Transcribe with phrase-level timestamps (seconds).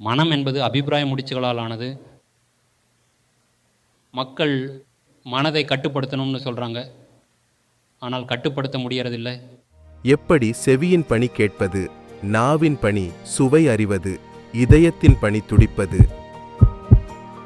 [0.00, 2.00] மனம் என்பது அபிப்பிராய முடிச்சுகளால் ஆனது.
[4.10, 4.84] மக்கள்
[5.22, 6.90] மனதை கட்டுப்படுத்தணும்னு சொல்கிறாங்க
[7.98, 9.40] ஆனால் கட்டுப்படுத்த முடியறதில்லை.
[10.02, 11.90] எப்படி செவியின் பணி கேட்பது
[12.22, 14.20] நாவின் பணி சுவை அறிவது
[14.52, 16.08] இதயத்தின் பணி துடிப்பது?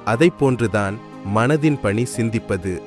[0.04, 0.98] அதைப் போன்றுதான்
[1.34, 2.82] மனதின் பணி சிந்திப்பது.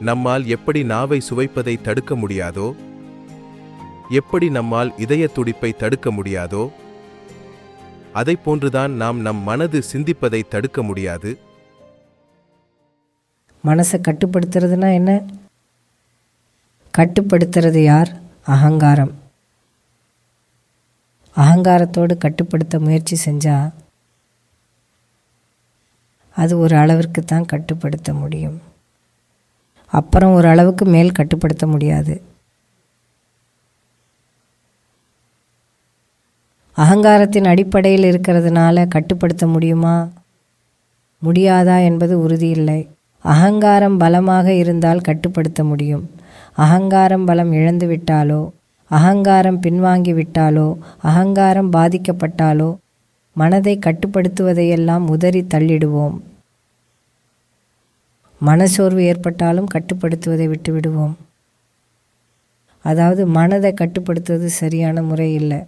[0.00, 2.74] நம்மால் எப்படி நாவை சுவைப்பதை தடுக்க முடியாதோ?
[4.10, 6.70] எப்படி நம்மால் இதய துடிப்பை தடுக்க முடியாதோ?
[8.12, 11.38] அதைப் போன்றுதான் நாம் நம் மனது சிந்திப்பதை தடுக்க முடியாது.
[13.64, 15.22] மனசை கட்டுப்படுத்துறதுனா என்ன?
[16.98, 18.16] கட்டுப்படுத்துறது யார்?
[18.44, 19.14] அகங்காரம்.
[21.36, 23.72] அகங்காரத்தோடு கட்டுப்படுத்த முயற்சி செஞ்சால்
[26.34, 28.62] அது ஒரு அளவிற்கு தான் கட்டுப்படுத்த முடியும்.
[29.86, 32.22] அப்புறம் ஒரு அளவுக்கு மேல் கட்டுப்படுத்த முடியாது.
[36.78, 40.08] அகங்காரத்தின் அடிப்படையில் இருக்கிறதுனால கட்டுப்படுத்த முடியுமா?
[41.22, 42.88] முடியாதா என்பது உறுதியில்லை.
[43.24, 46.10] அகங்காரம் பலமாக இருந்தால் கட்டுப்படுத்த முடியும்.
[46.56, 48.50] அகங்காரம் பலம் இழந்து விட்டாலோ
[48.90, 52.76] அகங்காரம் பின்வாங்கி விட்டாலோ அகங்காரம் பாதிக்கப்பட்டாலோ
[53.36, 56.16] மனதை கட்டுப்படுத்துவதையெல்லாம் உதறி தள்ளிடுவோம்.
[58.40, 61.14] மனசோர்வு ஏற்பட்டாலும் கட்டுப்படுத்துவதை விட்டுவிடுவோம்.
[62.84, 65.60] அதாவது மனதை கட்டுப்படுத்துவது சரியான முறை இல்லை.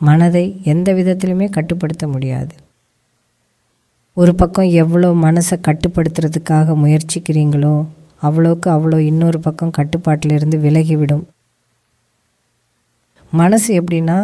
[0.00, 2.54] மனதை எந்த விதத்திலுமே கட்டுப்படுத்த முடியாது.
[4.12, 7.86] ஒரு பக்கம் எவ்வளோ மனசை கட்டுப்படுத்துறதுக்காக முயற்சிக்கிறீங்களோ
[8.22, 11.24] அவ்வளோக்கு அவ்வளோ இன்னொரு பக்கம் கட்டுப்பாட்டிலிருந்து விலகிவிடும்.
[13.32, 14.18] மனசு எப்படின்னா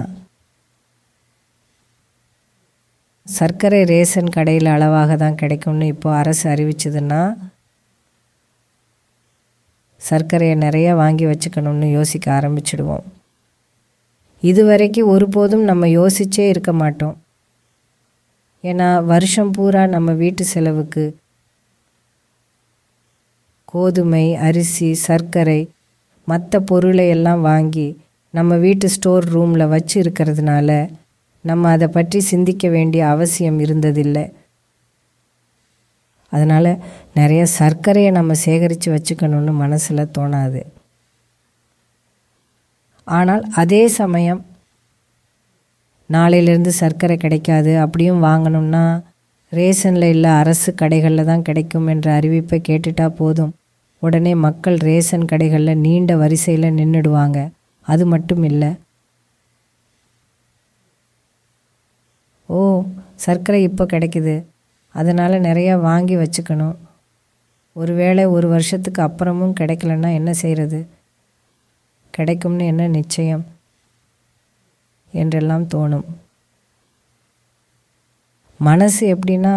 [3.27, 7.23] சர்க்கரை ரேஷன் கடையில் அளவாக தான் கிடைக்கும்னு இப்போது அரசு அறிவிச்சதுன்னா
[10.01, 13.05] சர்க்கரையை நிறையா வாங்கி வச்சுக்கணும்னு யோசிக்க ஆரம்பிச்சிடுவோம்.
[14.43, 17.17] இதுவரைக்கும் ஒருபோதும் நம்ம யோசிச்சே இருக்க மாட்டோம்.
[18.65, 21.05] ஏன்னா வருஷம் பூரா நம்ம வீட்டு செலவுக்கு
[23.65, 25.61] கோதுமை அரிசி சர்க்கரை
[26.29, 27.87] மற்ற பொருளை எல்லாம் வாங்கி
[28.35, 30.71] நம்ம வீட்டு ஸ்டோர் ரூமில் வச்சு இருக்கிறதுனால
[31.45, 34.25] நம்ம அதை பற்றி சிந்திக்க வேண்டிய அவசியம் இருந்ததில்லை.
[36.33, 36.71] அதனால்
[37.15, 40.61] நிறைய சர்க்கரையை நம்ம சேகரித்து வச்சுக்கணும்னு மனசில் தோணாது.
[43.07, 44.41] ஆனால் அதே சமயம்
[46.11, 48.85] நாளையிலேருந்து சர்க்கரை கிடைக்காது அப்படியும் வாங்கணும்னா
[49.53, 53.53] ரேஷனில் இல்லை அரசு கடைகளில் தான் கிடைக்கும் என்ற அறிவிப்பை கேட்டுட்டா போதும்.
[54.03, 57.39] உடனே மக்கள் ரேஷன் கடைகளில் நீண்ட வரிசையில் நின்றுடுவாங்க
[57.87, 58.71] அது மட்டும் இல்லை.
[62.49, 62.59] ஓ
[63.27, 64.35] சர்க்கரை இப்போ கிடைக்குது.
[64.95, 66.77] அதனால் நிறையா வாங்கி வச்சுக்கணும்.
[67.77, 70.81] ஒருவேளை ஒரு வருஷத்துக்கு அப்புறமும் கிடைக்கலன்னா என்ன செய்கிறது
[72.17, 73.45] கிடைக்கும்னு என்ன நிச்சயம்?
[75.13, 76.07] என்றெல்லாம் தோணும்.
[78.61, 79.55] மனசு எப்படின்னா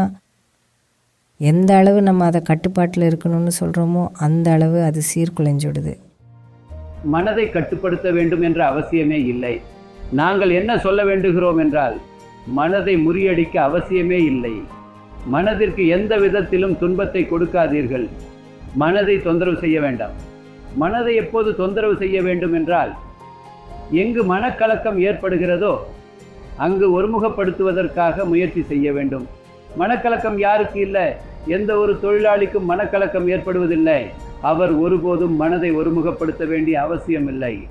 [1.40, 5.94] எந்த அளவு நம்ம அதை கட்டுப்பாட்டில் இருக்கணும்னு சொல்கிறோமோ அந்த அளவு அது சீர்குலைஞ்சுடுது.
[7.04, 9.62] மனதை கட்டுப்படுத்த வேண்டும் என்ற அவசியமே இல்லை.
[10.12, 11.98] நாங்கள் என்ன சொல்ல வேண்டுகிறோம் என்றால்
[12.60, 14.56] மனதை முறியடிக்க அவசியமே இல்லை.
[15.26, 18.08] மனதிற்கு எந்த விதத்திலும் துன்பத்தை கொடுக்காதீர்கள்.
[18.76, 20.16] மனதை தொந்தரவு செய்ய வேண்டாம்.
[20.76, 22.92] மனதை எப்போது தொந்தரவு செய்ய வேண்டும் என்றால்
[23.92, 25.78] எங்கு மனக்கலக்கம் ஏற்படுகிறதோ
[26.58, 29.28] அங்கு ஒருமுகப்படுத்துவதற்காக முயற்சி செய்ய வேண்டும்.
[29.80, 31.14] மனக்கலக்கம் யாருக்கு இல்லை?
[31.46, 34.06] எந்த ஒரு தொழிலாளிக்கும் மனக்கலக்கம் ஏற்படுவதில்லை.
[34.42, 37.68] அவர் ஒருபோதும் மனதை ஒருமுகப்படுத்த வேண்டிய அவசியம் இல்லை.